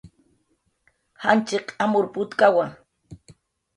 Janchiq 1.21 1.67
amur 1.83 2.05
putkawa 2.13 2.65